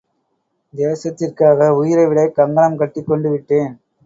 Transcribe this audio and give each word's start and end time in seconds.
தேசத்திற்காக 0.73 1.67
உயிரைவிடக் 1.75 2.35
கங்கணம் 2.35 2.77
கட்டிக் 2.77 3.07
கொண்டு 3.07 3.29
விட்டேன். 3.29 3.71